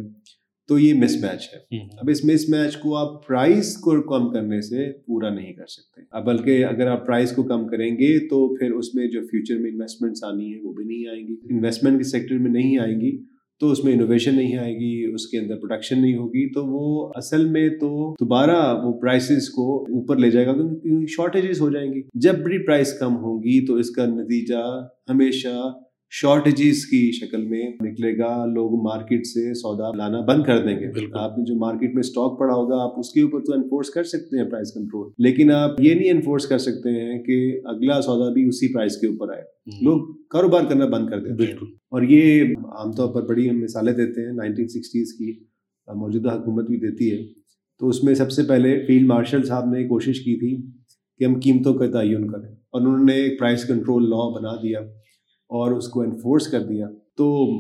[0.69, 4.61] تو یہ مس میچ ہے اب اس مس میچ کو آپ پرائز کو کم کرنے
[4.61, 8.57] سے پورا نہیں کر سکتے۔ اب بلکہ اگر آپ پرائز کو کم کریں گے تو
[8.57, 11.99] پھر اس میں جو فیوچر میں انویسٹمنٹس آنی ہے وہ بھی نہیں آئیں گی۔ انویسٹمنٹ
[11.99, 15.39] کے سیکٹر میں نہیں آئیں گی۔ تو اس میں انوویشن نہیں آئے گی، اس کے
[15.39, 20.31] اندر پروڈکشن نہیں ہوگی، تو وہ اصل میں تو دوبارہ وہ پرائسز کو اوپر لے
[20.31, 24.07] جائے گا، کیونکہ شارٹیجز ہو جائیں گی۔ جب بھی پرائز کم ہوگی تو اس کا
[24.07, 25.73] نتیجہ ہمیشہ
[26.11, 30.87] شارٹیجز کی شکل میں نکلے گا لوگ مارکیٹ سے سودا لانا بند کر دیں گے۔
[31.15, 34.05] آپ نے جو مارکیٹ میں اسٹاک پڑا ہوگا آپ اس کے اوپر تو انفورس کر
[34.05, 38.33] سکتے ہیں پرائز کنٹرول لیکن آپ یہ نہیں انفورس کر سکتے ہیں کہ اگلا سودا
[38.33, 39.43] بھی اسی پرائز کے اوپر آئے۔
[39.85, 43.93] لوگ کاروبار کرنا بند کر دیتے ہیں۔ اور یہ عام طور پر بڑی ہم مثالیں
[43.93, 45.33] دیتے ہیں۔ نائنٹین سکسٹیز کی
[45.95, 47.33] موجودہ حکومت بھی دیتی ہے۔
[47.79, 50.71] تو اس میں سب سے پہلے فیلڈ مارشل صاحب نے کوشش کی تھی
[51.19, 54.81] کہ ہم قیمتوں کا تعین کریں۔ اور انہوں نے ایک پرائز کنٹرول لا بنا دیا۔
[55.49, 57.51] اور اس کو انفورس کر دیا تو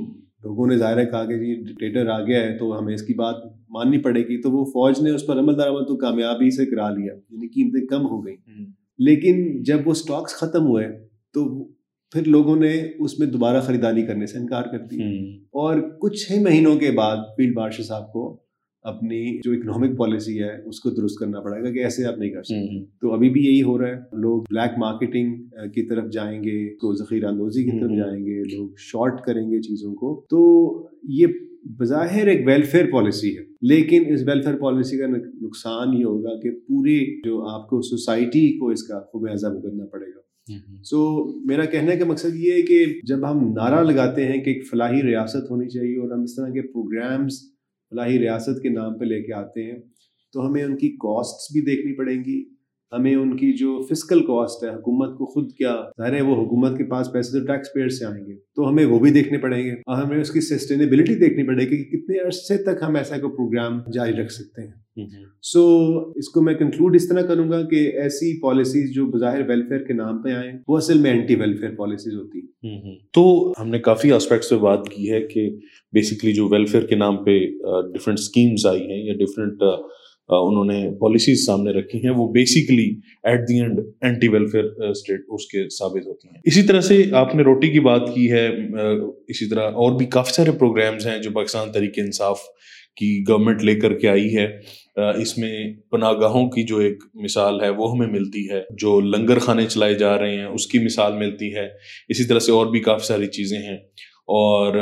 [0.44, 3.34] لوگوں نے ظاہر کہا کہ جی ڈکٹیٹر آ گیا ہے تو ہمیں اس کی بات
[3.70, 6.90] ماننی پڑے گی۔ تو وہ فوج نے اس پر عمل درآمد تو کامیابی سے کرا
[6.90, 8.66] لیا یعنی قیمتیں کم ہو گئیں۔
[8.98, 10.88] لیکن جب وہ اسٹاکس ختم ہوئے
[11.32, 11.64] تو
[12.12, 16.38] پھر لوگوں نے اس میں دوبارہ خریداری کرنے سے انکار کر دیا۔ اور کچھ ہی
[16.38, 18.45] مہینوں کے بعد فیلڈ مارشل صاحب کو
[18.86, 22.30] اپنی جو اکنامک پالیسی ہے اس کو درست کرنا پڑے گا کہ ایسے آپ نہیں
[22.30, 25.36] کر سکتے۔ تو ابھی بھی یہی ہو رہا ہے۔ لوگ بلیک مارکیٹنگ
[25.74, 29.60] کی طرف جائیں گے تو ذخیرہ اندوزی کی طرف جائیں گے لوگ شارٹ کریں گے
[29.60, 30.40] چیزوں کو۔ تو
[31.02, 31.26] یہ
[31.64, 35.06] بظاہر ایک ویلفیئر پالیسی ہے۔ لیکن اس ویلفیئر پالیسی کا
[35.42, 40.06] نقصان یہ ہوگا کہ پوری جو آپ کو سوسائٹی کو اس کا خمیازہ کرنا پڑے
[40.06, 40.20] گا۔
[40.84, 44.66] سو میرا کہنے کا مقصد یہ ہے کہ جب ہم نعرہ لگاتے ہیں کہ ایک
[44.70, 47.55] فلاحی ریاست ہونی چاہیے اور ہم اس طرح کے پروگرامس
[47.90, 49.78] فلاحی ریاست کے نام پہ لے کے آتے ہیں،
[50.32, 52.55] تو ہمیں ان کی کاسٹس بھی دیکھنی پڑیں گی۔
[52.92, 56.78] ہمیں ان کی جو فزیکل کاسٹ ہے حکومت کو خود کیا ظاہر ہے وہ حکومت
[56.78, 59.64] کے پاس پیسے تو ٹیکس پیئر سے آئیں گے۔ تو ہمیں وہ بھی دیکھنے پڑیں
[59.64, 63.18] گے۔ اور ہمیں اس کی سسٹینیبلٹی دیکھنی پڑے گی کہ کتنے عرصے تک ہم ایسا
[63.18, 64.86] کوئی پروگرام جاری رکھ سکتے ہیں۔
[65.42, 65.78] سو
[66.16, 69.92] اس کو میں کنکلوڈ اس طرح کروں گا کہ ایسی پالیسیز جو بظاہر ویلفیئر کے
[69.92, 72.40] نام پہ آئیں وہ اصل میں اینٹی ویلفیئر پالیسیز ہوتی
[73.12, 75.50] تو ہم نے کافی آسپیکٹس پہ بات کی ہے کہ
[75.92, 77.38] بیسکلی جو ویلفیئر کے نام پہ
[77.94, 79.62] ڈفرینٹ اسکیمز آئی ہیں یا ڈفرینٹ
[80.28, 85.46] انہوں نے پالیسیز سامنے رکھی ہیں، وہ basically at the end anti welfare state اس
[85.46, 88.48] کے ثابت ہوتی ہیں۔ اسی طرح سے آپ نے روٹی کی بات کی ہے
[89.28, 92.38] اسی طرح اور بھی کافی سارے پروگرامز ہیں جو پاکستان تحریک انصاف
[92.96, 94.48] کی گورنمنٹ لے کر کے آئی ہے۔
[94.96, 99.38] اس میں پناہ گاہوں کی جو ایک مثال ہے، وہ ہمیں ملتی ہے۔ جو لنگر
[99.38, 101.68] خانے چلائے جا رہے ہیں، اس کی مثال ملتی ہے۔
[102.08, 103.76] اسی طرح سے اور بھی کافی ساری چیزیں ہیں۔
[104.26, 104.74] اور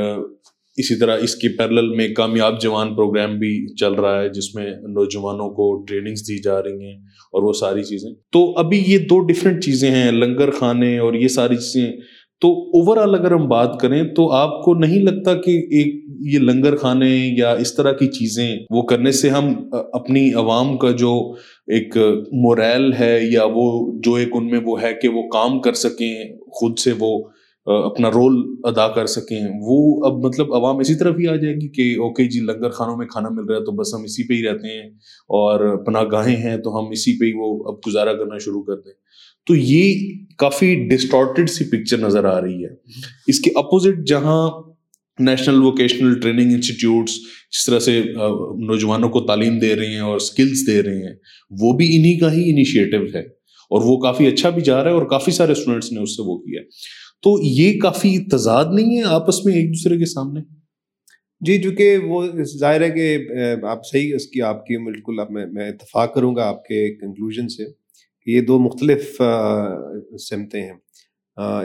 [0.77, 4.71] اسی طرح اس کی پیرل میں کامیاب جوان پروگرام بھی چل رہا ہے، جس میں
[4.71, 6.97] نوجوانوں کو ٹریننگس دی جا رہی ہیں
[7.33, 11.29] اور وہ ساری چیزیں۔ تو ابھی یہ دو ڈفرینٹ چیزیں ہیں، لنگر خانے اور یہ
[11.29, 11.93] ساری چیزیں۔
[12.41, 16.39] تو اوور آل اگر ہم بات کریں تو آپ کو نہیں لگتا کہ ایک یہ
[16.39, 19.55] لنگر خانے یا اس طرح کی چیزیں وہ کرنے سے ہم
[19.93, 21.33] اپنی عوام کا جو
[21.67, 21.97] ایک
[22.33, 26.37] موریل ہے یا وہ جو ایک ان میں وہ ہے کہ وہ کام کر سکیں،
[26.39, 27.23] خود سے وہ
[27.66, 31.68] اپنا رول ادا کر سکیں۔ وہ اب مطلب عوام اسی طرف ہی آ جائے گی
[31.68, 34.35] کہ اوکے جی لنگر خانوں میں کھانا مل رہا ہے تو بس ہم اسی پہ
[34.35, 34.90] ہی رہتے ہیں
[35.29, 38.77] اور پناہ گاہیں ہیں تو ہم اسی پہ ہی وہ اب گزارا کرنا شروع کر
[38.77, 38.92] دیں۔
[39.46, 42.70] تو یہ کافی ڈسٹارٹیڈ سی پکچر نظر آ رہی ہے۔
[43.27, 44.50] اس کے اپوزٹ جہاں
[45.18, 47.12] نیشنل ووکیشنل ٹریننگ انسٹیٹیوٹس
[47.53, 48.03] جس طرح سے
[48.66, 51.14] نوجوانوں کو تعلیم دے رہے ہیں اور اسکلس دے رہے ہیں،
[51.50, 54.94] وہ بھی انہیں کا ہی انیشیٹو ہے۔ اور وہ کافی اچھا بھی جا رہا ہے
[54.94, 56.61] اور کافی سارے اسٹوڈینٹس نے اس سے وہ کیا
[57.25, 60.41] تو یہ کافی تضاد نہیں ہے آپس میں ایک دوسرے کے سامنے؟
[61.41, 62.25] جی چونکہ وہ
[62.59, 66.47] ظاہر ہے کہ آپ صحیح اس کی، آپ کی، بالکل اب میں اتفاق کروں گا
[66.49, 67.65] آپ کے کنکلوژن سے
[68.27, 69.23] یہ دو مختلف
[70.29, 70.79] سمتیں ہیں۔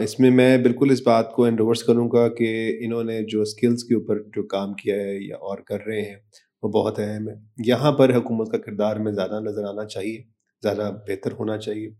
[0.02, 2.48] اس میں میں بالکل اس بات کو انڈورس کروں گا کہ
[2.84, 6.16] انہوں نے جو اسکلس کے اوپر جو کام کیا ہے یا اور کر رہے ہیں،
[6.62, 7.34] وہ بہت اہم ہے
[7.66, 10.22] یہاں پر حکومت کا کردار میں زیادہ نظر آنا چاہیے،
[10.62, 11.90] زیادہ بہتر ہونا چاہیے۔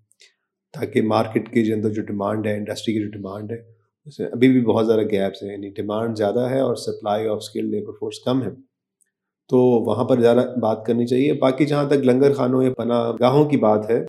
[0.75, 3.57] تاکہ مارکیٹ کے جو اندر جو ڈیمانڈ ہے انڈسٹری کی جو ڈیمانڈ ہے،
[4.07, 5.51] اس میں ابھی بھی بہت زیادہ گیپس ہیں.
[5.53, 8.51] یعنی ڈیمانڈ زیادہ ہے اور supply of skill labour force کم ہے.
[9.51, 11.33] تو وہاں پر زیادہ بات کرنی چاہیے.
[11.41, 14.05] باقی جہاں تک لنگر خانوں یا پناہ گاہوں کی بات ہے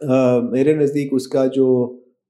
[0.52, 1.67] میرے نزدیک اس کا جو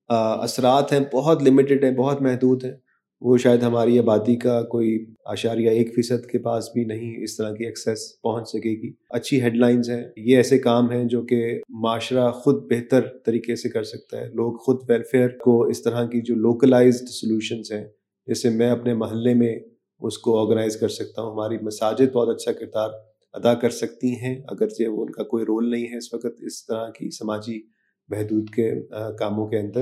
[0.10, 2.74] اثرات ہیں بہت لمیٹڈ ہیں، بہت محدود ہیں.
[3.22, 7.54] وہ شاید ہماری آبادی کا کوئی اشاریہ ایک فیصد کے پاس بھی نہیں اس طرح
[7.56, 11.62] کی ایکسیس پہنچ سکے گی۔ اچھی ہیڈ لائنز ہیں۔ یہ ایسے کام ہیں جو کہ
[11.70, 16.22] معاشرہ خود بہتر طریقے سے کر سکتا ہے۔ لوگ خود ویلفیئر کو اس طرح کی
[16.22, 17.86] جو لوکلائزڈ سلوشنس ہیں،
[18.28, 19.60] جیسے میں اپنے محلے میں
[20.00, 22.90] اس کو آرگنائز کر سکتا ہوں۔ ہماری مساجد بہت اچھا کردار
[23.34, 26.66] ادا کر سکتی ہیں۔ اگرچہ وہ ان کا کوئی رول نہیں ہے اس وقت اس
[26.66, 27.62] طرح کی سماجی
[28.10, 28.72] بحدود کے
[29.20, 29.82] کاموں کے اندر۔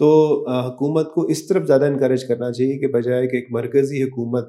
[0.00, 0.10] تو
[0.50, 4.46] حکومت کو اس طرف زیادہ انکریج کرنا چاہیے کہ بجائے کہ ایک مرکزی حکومت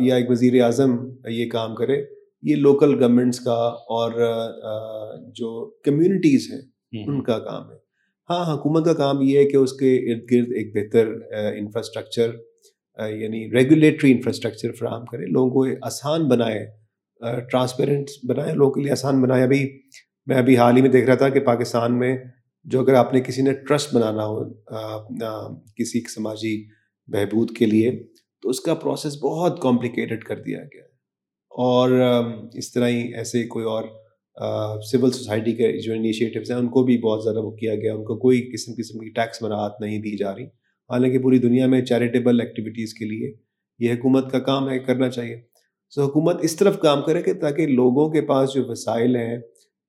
[0.00, 0.96] یا ایک وزیر اعظم
[1.28, 1.96] یہ کام کرے
[2.42, 3.54] یہ لوکل گورنمنٹس کا
[3.96, 4.12] اور
[5.36, 5.50] جو
[5.84, 6.60] کمیونٹیز ہیں
[7.04, 7.76] ان کا کام ہے۔
[8.30, 11.08] ہاں حکومت کا کام یہ ہے کہ اس کے ارد گرد ایک بہتر
[11.58, 12.30] انفراسٹرکچر
[12.98, 16.64] یعنی ریگولیٹری انفراسٹرکچر فراہم کرے لوگوں کو آسان بنائے
[17.50, 19.62] ٹرانسپیرنٹ بنائے لوگوں کے لیے آسان بنائے۔ ابھی
[20.26, 22.16] میں ابھی حال ہی میں دیکھ رہا تھا کہ پاکستان میں
[22.64, 24.44] جو اگر آپ نے کسی نے ٹرسٹ بنانا ہو
[25.76, 26.56] کسی سماجی
[27.08, 27.90] بہبود کے لیے،
[28.42, 30.82] تو اس کا پروسیس بہت کمپلیکیٹڈ کر دیا گیا
[31.52, 31.90] اور
[32.54, 33.84] اس طرح ہی ایسے کوئی اور
[34.82, 38.04] سول سوسائٹی کے جو انیشیٹوز ہیں، ان کو بھی بہت زیادہ وہ کیا گیا۔ ان
[38.04, 40.44] کو کوئی قسم قسم کی ٹیکس مراحت نہیں دی جا رہی۔
[40.90, 43.32] حالانکہ پوری دنیا میں چیریٹیبل ایکٹیویٹیز کے لیے
[43.80, 45.40] یہ حکومت کا کام ہے، کرنا چاہیے۔
[45.92, 49.36] سو حکومت اس طرف کام کرے کہ تاکہ لوگوں کے پاس جو وسائل ہیں،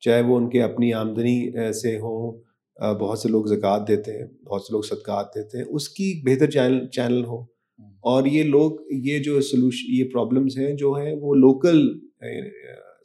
[0.03, 2.41] چاہے وہ ان کے اپنی آمدنی سے ہوں
[2.79, 6.49] بہت سے لوگ زکوٰۃ دیتے ہیں بہت سے لوگ صدقات دیتے ہیں اس کی بہتر
[6.49, 11.35] چینل چینل ہو۔ اور یہ لوگ یہ جو سلوش یہ پرابلمس ہیں جو ہیں وہ
[11.35, 11.99] لوکل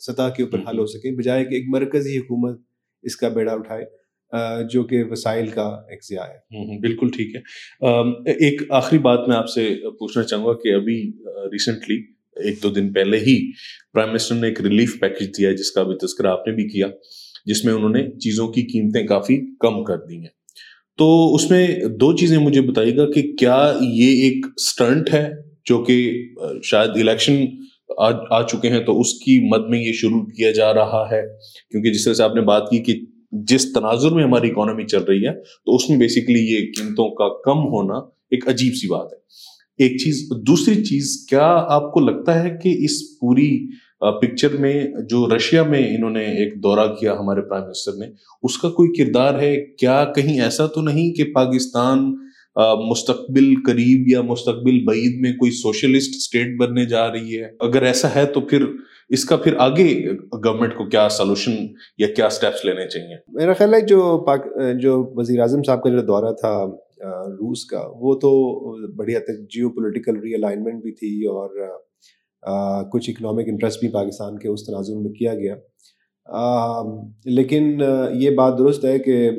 [0.00, 2.61] سطح کے اوپر حل ہو سکیں بجائے کہ ایک مرکزی حکومت
[3.02, 3.85] اس کا بیڑا اٹھائے
[4.70, 7.40] جو کہ وسائل کا ایک ضیاع ہے۔ بالکل ٹھیک ہے۔
[8.44, 11.96] ایک آخری بات میں آپ سے پوچھنا چاہوں گا کہ ابھی ریسنٹلی
[12.37, 13.52] ایک دو دن پہلے ہی
[13.92, 16.87] پرائم منسٹر نے ایک ریلیف پیکج دیا جس کا بھی تذکرہ آپ نے بھی کیا۔
[17.46, 20.40] جس میں انہوں نے چیزوں کی قیمتیں کافی کم کر دی ہیں۔
[20.98, 21.68] تو اس میں
[22.00, 25.31] دو چیزیں مجھے بتائیے گا کہ کیا یہ ایک اسٹنٹ ہے
[25.64, 26.12] جو کہ
[26.62, 27.44] شاید الیکشن
[28.31, 31.22] آ چکے ہیں تو اس کی مد میں یہ شروع کیا جا رہا ہے؟
[31.70, 33.00] کیونکہ جس طرح سے آپ نے بات کی کہ
[33.33, 37.42] جس تناظر میں ہماری اکانومی چل رہی ہے، تو اس میں بیسکلی یہ قیمتوں کا
[37.42, 37.94] کم ہونا
[38.31, 39.18] ایک عجیب سی بات ہے۔
[39.79, 43.66] ایک چیز، دوسری چیز، کیا آپ کو لگتا ہے کہ اس پوری
[44.01, 44.73] پکچر میں
[45.11, 48.07] جو رشیا میں انہوں نے ایک دورہ کیا ہمارے پرائم منسٹر نے،
[48.43, 52.11] اس کا کوئی کردار ہے؟ کیا کہیں ایسا تو نہیں کہ پاکستان
[52.89, 58.09] مستقبل قریب یا مستقبل بعید میں کوئی سوشلسٹ اسٹیٹ بننے جا رہی ہے؟ اگر ایسا
[58.15, 58.65] ہے تو پھر
[59.11, 59.87] اس کا پھر آگے
[60.35, 61.57] گورنمنٹ کو کیا سولوشن
[61.99, 64.47] یا کیا اسٹیپس لینے چاہیے؟ میرا خیال ہے جو پاک،
[64.83, 66.55] جو وزیر اعظم صاحب کا جو دورہ تھا
[67.05, 68.33] روس کا، وہ تو
[68.97, 71.49] بڑی حد تک جیو پولیٹیکل ری الائنمنٹ بھی تھی اور
[72.92, 75.55] کچھ اکنامک انٹرسٹ بھی پاکستان کے اس تناظر میں کیا گیا۔
[77.24, 77.81] لیکن
[78.14, 79.31] یہ بات درست ہے کہ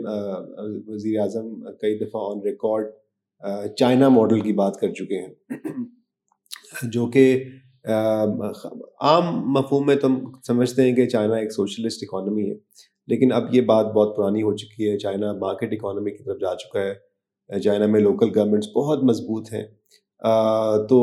[0.87, 2.85] وزیر اعظم کئی دفعہ آن ریکارڈ
[3.75, 5.33] چائنا ماڈل کی بات کر چکے ہیں۔
[6.83, 7.43] جو کہ
[9.01, 10.15] عام مفہوم میں تم
[10.47, 12.55] سمجھتے ہیں کہ چائنا ایک سوشلسٹ اکانومی ہے،
[13.07, 16.55] لیکن اب یہ بات بہت پرانی ہو چکی ہے۔ چائنا مارکیٹ اکانومی کی طرف جا
[16.55, 19.63] چکا ہے۔ چائنا میں لوکل گورنمنٹس بہت مضبوط ہیں۔
[20.89, 20.99] تو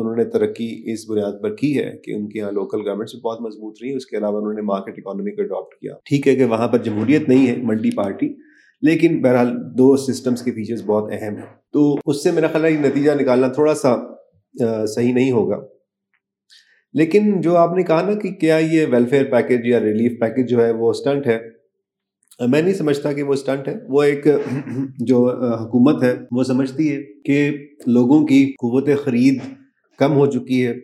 [0.00, 3.40] انہوں نے ترقی اس بنیاد پر کی ہے کہ ان کے یہاں لوکل گورنمنٹس بہت
[3.40, 6.44] مضبوط رہی اس کے علاوہ انہوں نے مارکیٹ اکانومی کو اڈاپٹ کیا۔ ٹھیک ہے کہ
[6.44, 8.28] وہاں پر جمہوریت نہیں ہے منڈی پارٹی
[8.82, 12.70] لیکن بہرحال دو سسٹمس کے فیچرز بہت اہم ہیں۔ تو اس سے میرا خیال ہے
[12.70, 13.96] نتیجہ نکالنا تھوڑا سا
[14.86, 15.60] صحیح نہیں ہوگا۔
[16.94, 20.64] لیکن جو آپ نے کہا نا کہ کیا یہ ویلفیئر پیکج یا ریلیف پیکج جو
[20.64, 21.61] ہے وہ اسٹنٹ ہے
[22.48, 24.26] میں نہیں سمجھتا کہ وہ اسٹنٹ ہے۔ وہ ایک،
[24.98, 29.38] جو حکومت ہے، وہ سمجھتی ہے کہ لوگوں کی قوت خرید
[29.98, 30.74] کم ہو چکی ہے،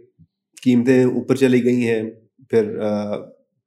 [0.64, 2.03] قیمتیں اوپر چلی گئی ہیں۔
[2.51, 2.79] پھر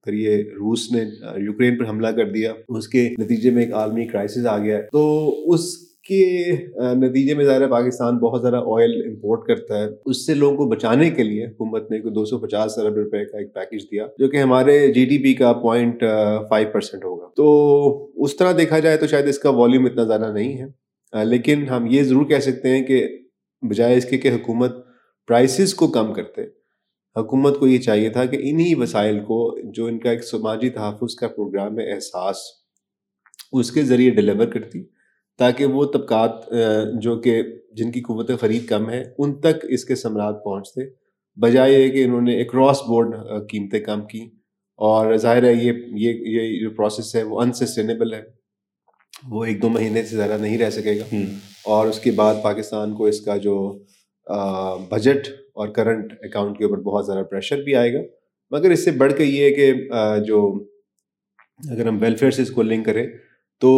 [0.04, 1.02] پھر یہ روس نے
[1.46, 4.82] یوکرین پر حملہ کر دیا۔ اس کے نتیجے میں ایک عالمی کرائسس آ گیا۔ ہے
[4.92, 6.52] تو اس کے
[6.96, 11.10] نتیجے میں ظاہر پاکستان بہت زیادہ آئل امپورٹ کرتا ہے۔ اس سے لوگوں کو بچانے
[11.10, 14.30] کے لیے حکومت نے کوئی دو سو پچاس ارب روپے کا ایک پیکج دیا، جو
[14.30, 16.04] کہ ہمارے جی ڈی پی کا پوائنٹ
[16.50, 20.32] فائیو پرسینٹ ہوگا۔ تو اس طرح دیکھا جائے تو شاید اس کا والیوم اتنا زیادہ
[20.34, 23.08] نہیں ہے۔ لیکن ہم یہ ضرور کہہ سکتے ہیں کہ
[23.62, 24.76] بجائے اس کے کہ حکومت
[25.28, 26.42] پرائسز کو کم کرتے،
[27.20, 29.40] حکومت کو یہ چاہیے تھا کہ انہی وسائل کو
[29.72, 32.38] جو ان کا ایک سماجی تحفظ کا پروگرام ہے، احساس،
[33.54, 34.84] اس کے ذریعے ڈلیور کرتی۔
[35.42, 36.32] تاکہ وہ طبقات
[37.02, 40.82] جو کہ جن کی قوت خرید کم ہے ان تک اس کے ثمرات پہنچتے۔
[41.38, 43.16] بجائے یہ کہ انہوں نے ایک کراس بورڈ
[43.50, 44.22] قیمتیں کم کی
[44.80, 48.22] اور ظاہر ہے یہ یہ یہ جو پروسیس ہے وہ انسسٹینیبل ہے۔
[49.30, 51.16] وہ ایک دو مہینے سے زیادہ نہیں رہ سکے گا۔
[51.66, 53.56] اور اس کے بعد پاکستان کو اس کا جو
[54.92, 58.00] بجٹ اور کرنٹ اکاؤنٹ کے اوپر بہت زیادہ پریشر بھی آئے گا۔
[58.52, 59.74] مگر اس سے بڑھ کے یہ ہے کہ
[60.28, 60.40] جو
[61.72, 63.08] اگر ہم ویلفیئر سے اس کو لنک کریں
[63.62, 63.72] تو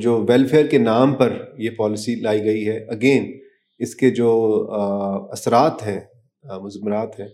[0.00, 2.78] جو ویلفیئر کے نام پر یہ پالیسی لائی گئی ہے.
[2.88, 3.30] اگین
[3.80, 4.32] اس کے جو
[5.32, 6.00] اثرات ہیں
[6.62, 7.28] مضمرات ہیں،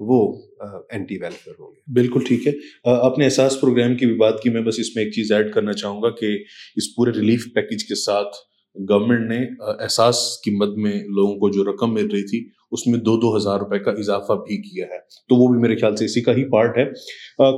[0.00, 0.20] وہ
[0.62, 1.80] اینٹی ویلفیئر ہوں گے.
[1.94, 2.52] بالکل ٹھیک ہے.
[2.84, 5.72] اپنے احساس پروگرام کی بھی بات کی، میں بس اس میں ایک چیز ایڈ کرنا
[5.72, 6.34] چاہوں گا کہ
[6.76, 8.36] اس پورے ریلیف پیکج کے ساتھ
[8.76, 9.38] گورنمنٹ نے
[9.82, 12.40] احساس کی مد میں لوگوں کو جو رقم مل رہی تھی
[12.74, 15.76] اس میں دو دو ہزار روپے کا اضافہ بھی کیا ہے۔ تو وہ بھی میرے
[15.76, 16.84] خیال سے اسی کا ہی پارٹ ہے۔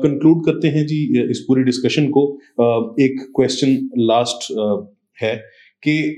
[0.02, 2.36] کنکلوڈ کرتے ہیں جی اس پوری ڈسکشن کو۔
[3.02, 3.74] ایک کوشچن
[4.06, 4.52] لاسٹ
[5.22, 5.36] ہے
[5.82, 6.14] کہ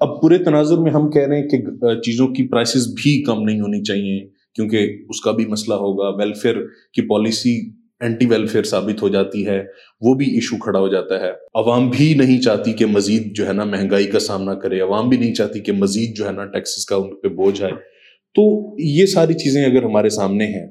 [0.00, 1.56] اب پورے تناظر میں ہم کہہ رہے ہیں کہ
[1.94, 6.54] چیزوں کی پرائسز بھی کم نہیں ہونی چاہیے، کیونکہ اس کا بھی مسئلہ ہوگا۔ ویلفیئر
[6.92, 9.64] کی پالیسی اینٹی ویلفیئر ثابت ہو جاتی ہے،
[10.00, 13.52] وہ بھی ایشو کھڑا ہو جاتا ہے۔ عوام بھی نہیں چاہتی کہ مزید جو ہے
[13.52, 16.84] نا مہنگائی کا سامنا کرے، عوام بھی نہیں چاہتی کہ مزید جو ہے نا ٹیکسز
[16.86, 17.95] کا ان پہ بوجھ آئے۔
[18.36, 20.66] تو یہ ساری چیزیں اگر ہمارے سامنے ہیں،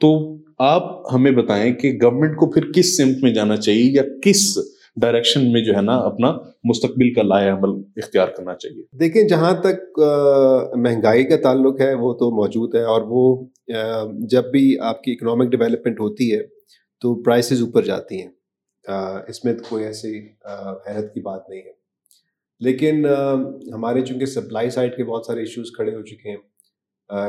[0.00, 4.58] تو آپ ہمیں بتائیں کہ گورنمنٹ کو پھر کس سمت میں جانا چاہیے یا کس
[5.00, 6.32] ڈائریکشن میں جو ہے نا اپنا
[6.64, 9.98] مستقبل کا لائے عمل اختیار کرنا چاہیے؟ دیکھیں، جہاں تک
[10.76, 13.46] مہنگائی کا تعلق ہے، وہ تو موجود ہے اور وہ
[14.30, 16.42] جب بھی آپ کی اکنامک ڈیولپمنٹ ہوتی ہے،
[17.00, 18.30] تو پرائسز اوپر جاتی ہیں۔
[19.28, 20.18] اس میں کوئی ایسی
[20.88, 21.72] حیرت کی بات نہیں ہے۔
[22.60, 23.06] لیکن
[23.74, 26.36] ہمارے چونکہ سپلائی سائڈ کے بہت سارے ایشوز کھڑے ہو چکے ہیں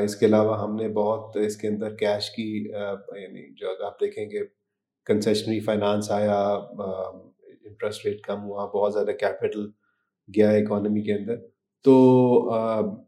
[0.03, 3.99] اس کے علاوہ ہم نے بہت اس کے اندر کیش کی یعنی جو اگر آپ
[4.01, 4.39] دیکھیں گے
[5.07, 9.65] کنسیشنری فائنانس آیا انٹرسٹ ریٹ کم ہوا، بہت زیادہ کیپٹل
[10.29, 11.35] گیا اکانومی کے اندر،
[11.85, 11.95] تو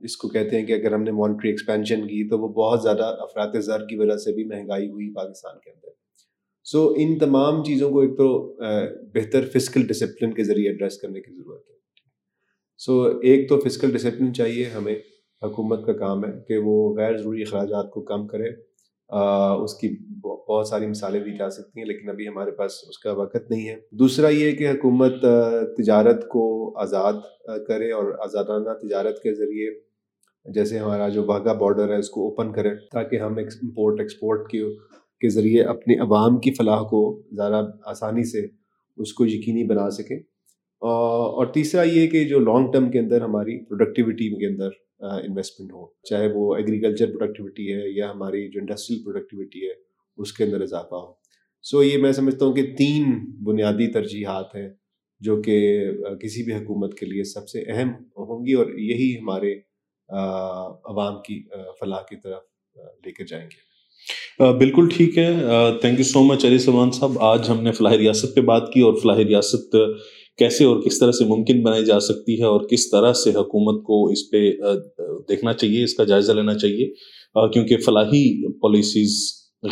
[0.02, 3.16] اس کو کہتے ہیں کہ اگر ہم نے مانیٹری ایکسپینشن کی تو وہ بہت زیادہ
[3.20, 5.90] افراد زر کی وجہ سے بھی مہنگائی ہوئی پاکستان کے اندر۔
[6.64, 8.28] سو ان تمام چیزوں کو ایک تو
[9.14, 11.76] بہتر فزیکل ڈسپلن کے ذریعے ایڈریس کرنے کی ضرورت ہے۔
[12.78, 14.96] سو ایک تو فزیکل ڈسپلن چاہیے ہمیں۔
[15.46, 18.50] حکومت کا کام ہے کہ وہ غیر ضروری اخراجات کو کم کرے۔
[19.64, 23.12] اس کی بہت ساری مثالیں دی جا سکتی ہیں، لیکن ابھی ہمارے پاس اس کا
[23.12, 25.22] وقت نہیں ہے۔ دوسرا یہ کہ حکومت
[25.78, 26.44] تجارت کو
[26.80, 27.14] آزاد
[27.68, 29.70] کرے اور آزادانہ تجارت کے ذریعے
[30.54, 34.64] جیسے ہمارا جو واگا بارڈر ہے، اس کو اوپن کرے تاکہ ہم امپورٹ ایکسپورٹ کی
[35.20, 38.46] کے ذریعے اپنے عوام کی فلاح کو زیادہ آسانی سے
[38.98, 40.20] اس کو یقینی بنا سکیں۔
[40.82, 45.86] اور تیسرا یہ کہ جو لانگ ٹرم کے اندر ہماری پروڈکٹیوٹی کے اندر انویسٹمنٹ ہو،
[46.10, 49.74] چاہے وہ ایگریکلچر پروڈکٹیوٹی ہے یا ہماری جو انڈسٹریل پروڈکٹیوٹی ہے،
[50.18, 51.14] اس کے اندر اضافہ ہو۔
[51.64, 53.04] سو یہ میں سمجھتا ہوں کہ تین
[53.44, 54.70] بنیادی ترجیحات ہیں
[55.22, 55.58] جو کہ
[56.22, 59.54] کسی بھی حکومت کے لیے سب سے اہم ہوں گی اور یہی ہمارے
[60.10, 61.42] عوام کی
[61.80, 65.32] فلاح کی طرف لے کے جائیں گے۔ بالکل ٹھیک ہے۔
[65.82, 68.82] Thank you so much Ali Salman صاحب۔ آج ہم نے فلاح ریاست پہ بات کی
[68.82, 69.76] اور فلاح ریاست
[70.38, 73.84] کیسے اور کس طرح سے ممکن بنائی جا سکتی ہے اور کس طرح سے حکومت
[73.84, 74.52] کو اس پہ
[75.30, 76.92] دیکھنا چاہیے، اس کا جائزہ لینا چاہیے
[77.54, 78.26] کیونکہ فلاحی
[78.60, 79.18] پالیسیز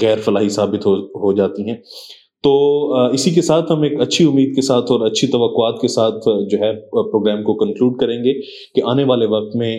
[0.02, 1.78] غیر فلاحی ثابت ہو ہو جاتی ہیں۔
[2.44, 2.54] تو
[3.14, 6.16] اسی کے ساتھ ہم ایک اچھی امید کے ساتھ اور اچھی توقعات کے ساتھ
[6.52, 8.34] جو ہے پروگرام کو کنکلوڈ کریں گے
[8.76, 9.78] کہ آنے والے وقت میں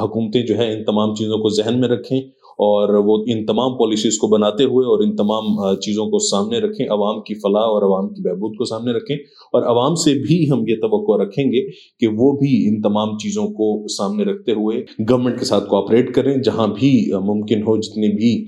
[0.00, 2.20] حکومتیں جو ہے ان تمام چیزوں کو ذہن میں رکھیں۔
[2.58, 6.86] اور وہ ان تمام پالیسیز کو بناتے ہوئے اور ان تمام چیزوں کو سامنے رکھیں،
[6.86, 9.16] عوام کی فلاح اور عوام کی بہبود کو سامنے رکھیں۔
[9.52, 13.46] اور عوام سے بھی ہم یہ توقع رکھیں گے کہ وہ بھی ان تمام چیزوں
[13.46, 18.46] کو سامنے رکھتے ہوئے گورنمنٹ کے ساتھ کوآپریٹ کریں، جہاں بھی ممکن ہو، جتنی بھی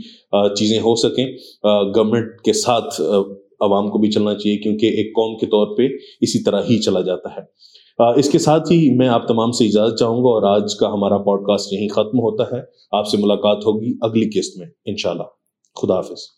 [0.57, 1.27] چیزیں ہو سکیں۔
[1.97, 3.01] گورنمنٹ کے ساتھ
[3.61, 5.83] عوام کو بھی چلنا چاہیے، کیونکہ ایک قوم کے طور پہ
[6.21, 7.41] اسی طرح ہی چلا جاتا ہے۔
[8.05, 11.19] اس کے ساتھ ہی میں آپ تمام سے اجازت چاہوں گا اور آج کا ہمارا
[11.19, 15.23] پوڈ کاسٹ یہیں ختم ہوتا ہے۔ آپ سے ملاقات ہوگی اگلی قسط میں، انشاءاللہ۔
[15.83, 16.29] خدا حافظ۔